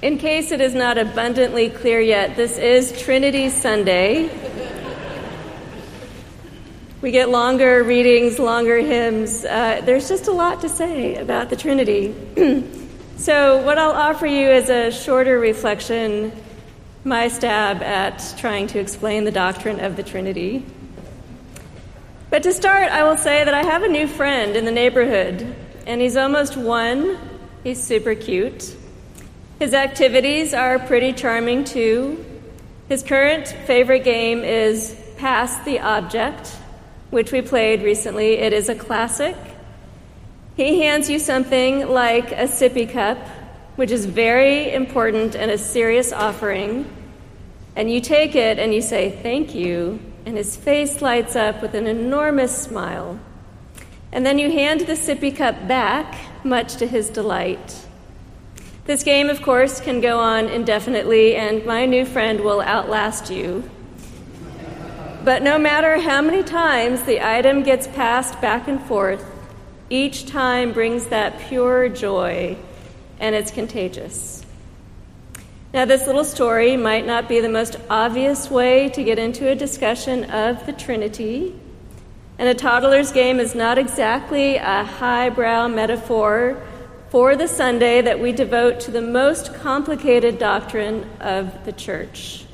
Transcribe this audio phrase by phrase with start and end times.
[0.00, 4.30] In case it is not abundantly clear yet, this is Trinity Sunday.
[7.00, 9.44] We get longer readings, longer hymns.
[9.44, 12.14] Uh, there's just a lot to say about the Trinity.
[13.16, 16.30] so, what I'll offer you is a shorter reflection,
[17.02, 20.64] my stab at trying to explain the doctrine of the Trinity.
[22.30, 25.56] But to start, I will say that I have a new friend in the neighborhood,
[25.88, 27.18] and he's almost one.
[27.64, 28.76] He's super cute.
[29.58, 32.24] His activities are pretty charming too.
[32.88, 36.46] His current favorite game is Pass the Object,
[37.10, 38.34] which we played recently.
[38.34, 39.34] It is a classic.
[40.56, 43.18] He hands you something like a sippy cup,
[43.74, 46.88] which is very important and a serious offering,
[47.74, 51.74] and you take it and you say, Thank you, and his face lights up with
[51.74, 53.18] an enormous smile.
[54.12, 57.87] And then you hand the sippy cup back, much to his delight.
[58.88, 63.68] This game, of course, can go on indefinitely, and my new friend will outlast you.
[65.22, 69.22] But no matter how many times the item gets passed back and forth,
[69.90, 72.56] each time brings that pure joy,
[73.20, 74.42] and it's contagious.
[75.74, 79.54] Now, this little story might not be the most obvious way to get into a
[79.54, 81.54] discussion of the Trinity,
[82.38, 86.62] and a toddler's game is not exactly a highbrow metaphor
[87.10, 92.44] for the Sunday that we devote to the most complicated doctrine of the church.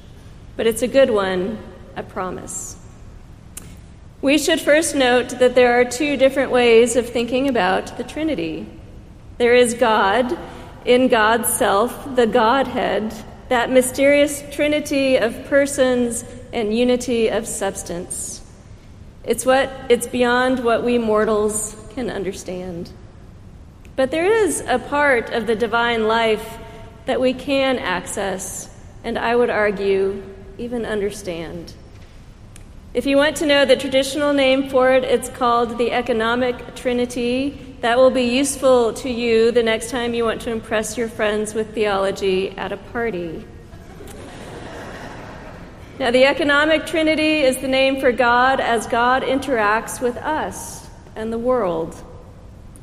[0.57, 1.59] But it's a good one,
[1.97, 2.77] I promise.
[4.23, 8.67] We should first note that there are two different ways of thinking about the Trinity.
[9.39, 10.39] There is God
[10.85, 13.13] in God's self, the Godhead,
[13.49, 18.41] that mysterious trinity of persons and unity of substance.
[19.25, 22.91] It's what it's beyond what we mortals can understand.
[23.97, 26.59] But there is a part of the divine life
[27.07, 28.69] that we can access,
[29.05, 30.23] and I would argue,
[30.59, 31.73] even understand.
[32.93, 37.77] If you want to know the traditional name for it, it's called the economic trinity.
[37.83, 41.55] That will be useful to you the next time you want to impress your friends
[41.55, 43.45] with theology at a party.
[46.01, 51.33] Now, the economic trinity is the name for God as God interacts with us and
[51.33, 51.95] the world.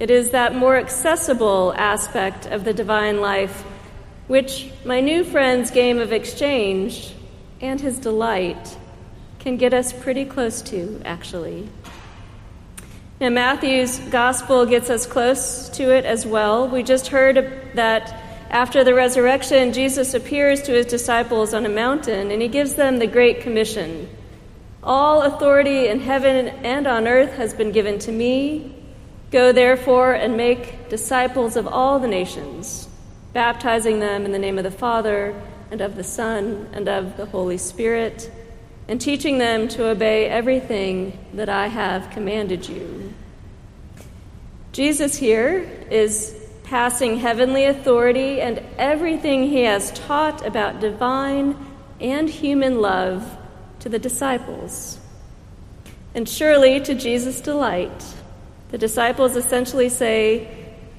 [0.02, 3.62] It is that more accessible aspect of the divine life,
[4.26, 7.14] which my new friend's game of exchange
[7.62, 8.80] and his delight
[9.38, 11.70] can get us pretty close to, actually.
[13.20, 16.68] Now, Matthew's gospel gets us close to it as well.
[16.68, 17.36] We just heard
[17.76, 18.12] that
[18.50, 22.98] after the resurrection, Jesus appears to his disciples on a mountain and he gives them
[22.98, 24.10] the Great Commission
[24.82, 28.81] All authority in heaven and on earth has been given to me.
[29.32, 32.90] Go therefore and make disciples of all the nations,
[33.32, 35.34] baptizing them in the name of the Father,
[35.72, 38.30] and of the Son, and of the Holy Spirit,
[38.90, 43.14] and teaching them to obey everything that I have commanded you.
[44.74, 45.60] Jesus here
[45.90, 51.56] is passing heavenly authority and everything he has taught about divine
[52.02, 53.38] and human love
[53.80, 55.00] to the disciples.
[56.14, 58.04] And surely, to Jesus' delight,
[58.72, 60.48] the disciples essentially say,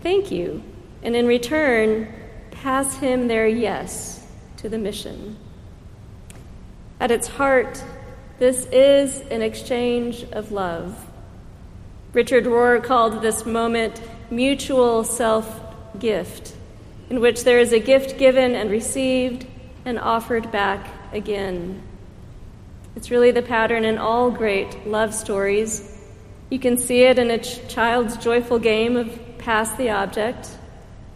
[0.02, 0.62] Thank you,
[1.02, 2.12] and in return,
[2.50, 4.26] pass him their yes
[4.58, 5.36] to the mission.
[7.00, 7.82] At its heart,
[8.38, 11.06] this is an exchange of love.
[12.12, 15.60] Richard Rohr called this moment mutual self
[15.98, 16.54] gift,
[17.10, 19.46] in which there is a gift given and received
[19.84, 21.82] and offered back again.
[22.94, 25.91] It's really the pattern in all great love stories
[26.52, 30.50] you can see it in a ch- child's joyful game of pass the object.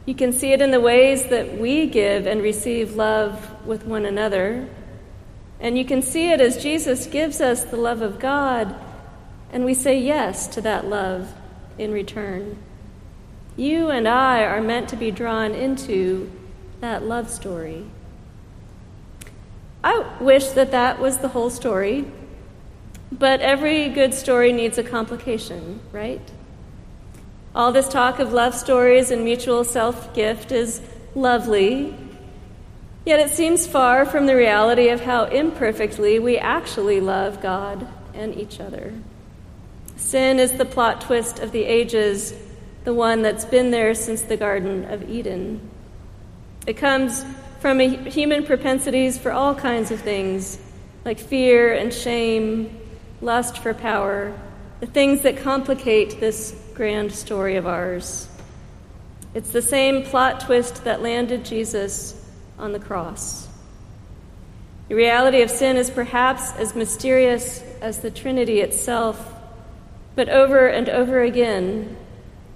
[0.07, 4.07] You can see it in the ways that we give and receive love with one
[4.07, 4.67] another.
[5.61, 8.75] And you can see it as Jesus gives us the love of God,
[9.53, 11.35] and we say yes to that love
[11.77, 12.57] in return.
[13.59, 16.33] You and I are meant to be drawn into
[16.81, 17.85] that love story.
[19.85, 22.07] I wish that that was the whole story,
[23.13, 26.21] but every good story needs a complication, right?
[27.55, 30.81] All this talk of love stories and mutual self gift is
[31.15, 31.95] lovely,
[33.05, 38.37] yet it seems far from the reality of how imperfectly we actually love God and
[38.37, 38.93] each other.
[39.97, 42.35] Sin is the plot twist of the ages,
[42.85, 45.71] the one that's been there since the Garden of Eden.
[46.67, 47.25] It comes
[47.61, 50.59] from human propensities for all kinds of things,
[51.05, 52.71] like fear and shame,
[53.21, 54.39] lust for power,
[54.81, 58.29] the things that complicate this grand story of ours.
[59.35, 62.23] It's the same plot twist that landed Jesus
[62.59, 63.49] on the cross.
[64.89, 69.35] The reality of sin is perhaps as mysterious as the Trinity itself,
[70.15, 71.97] but over and over again,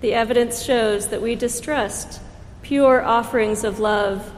[0.00, 2.20] the evidence shows that we distrust
[2.62, 4.32] pure offerings of love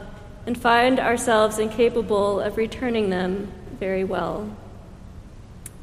[0.45, 4.49] and find ourselves incapable of returning them very well.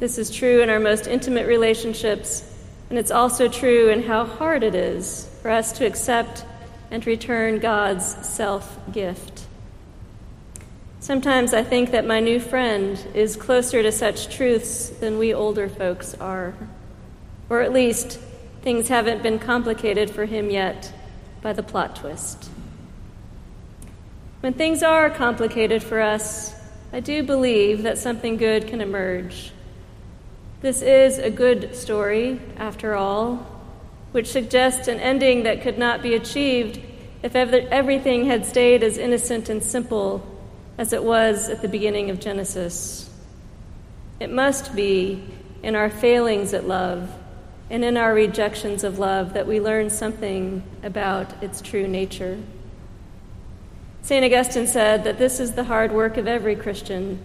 [0.01, 2.43] This is true in our most intimate relationships,
[2.89, 6.43] and it's also true in how hard it is for us to accept
[6.91, 9.45] and return God's self gift.
[11.01, 15.69] Sometimes I think that my new friend is closer to such truths than we older
[15.69, 16.55] folks are.
[17.51, 18.19] Or at least,
[18.63, 20.95] things haven't been complicated for him yet
[21.43, 22.49] by the plot twist.
[24.41, 26.55] When things are complicated for us,
[26.91, 29.53] I do believe that something good can emerge.
[30.61, 33.47] This is a good story, after all,
[34.13, 36.79] which suggests an ending that could not be achieved
[37.23, 40.23] if everything had stayed as innocent and simple
[40.77, 43.09] as it was at the beginning of Genesis.
[44.19, 45.25] It must be
[45.63, 47.11] in our failings at love
[47.71, 52.39] and in our rejections of love that we learn something about its true nature.
[54.03, 54.25] St.
[54.25, 57.19] Augustine said that this is the hard work of every Christian.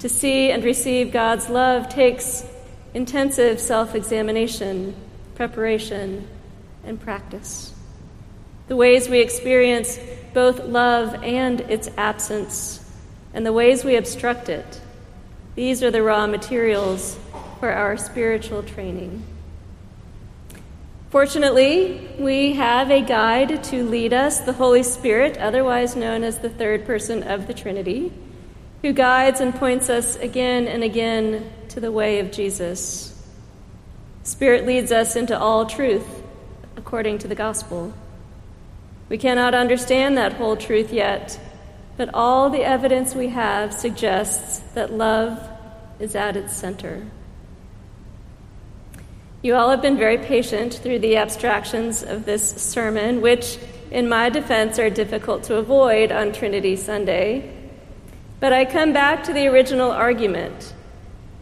[0.00, 2.44] To see and receive God's love takes
[2.92, 4.94] intensive self examination,
[5.34, 6.28] preparation,
[6.84, 7.72] and practice.
[8.68, 9.98] The ways we experience
[10.34, 12.84] both love and its absence,
[13.32, 14.80] and the ways we obstruct it.
[15.54, 17.18] These are the raw materials
[17.60, 19.24] for our spiritual training.
[21.08, 26.50] Fortunately, we have a guide to lead us, the Holy Spirit, otherwise known as the
[26.50, 28.12] third person of the Trinity,
[28.86, 33.12] who guides and points us again and again to the way of Jesus.
[34.22, 36.22] Spirit leads us into all truth
[36.76, 37.92] according to the gospel.
[39.08, 41.36] We cannot understand that whole truth yet,
[41.96, 45.36] but all the evidence we have suggests that love
[45.98, 47.04] is at its center.
[49.42, 53.58] You all have been very patient through the abstractions of this sermon, which,
[53.90, 57.55] in my defense, are difficult to avoid on Trinity Sunday.
[58.38, 60.74] But I come back to the original argument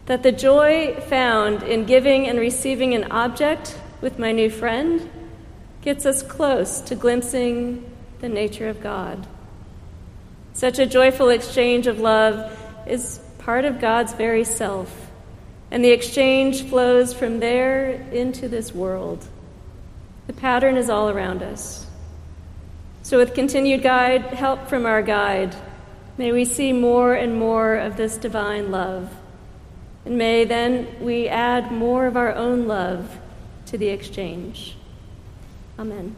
[0.05, 5.09] that the joy found in giving and receiving an object with my new friend
[5.81, 7.83] gets us close to glimpsing
[8.21, 9.27] the nature of God.
[10.53, 12.57] Such a joyful exchange of love
[12.87, 15.11] is part of God's very self,
[15.69, 19.27] and the exchange flows from there into this world.
[20.27, 21.85] The pattern is all around us.
[23.03, 25.55] So, with continued guide, help from our guide,
[26.17, 29.09] may we see more and more of this divine love.
[30.05, 33.19] And may then we add more of our own love
[33.67, 34.75] to the exchange.
[35.79, 36.15] Amen.